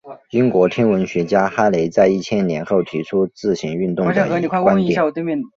[0.31, 4.13] 英国天文学家哈雷在一千年后提出自行运动的
[4.63, 4.95] 观点。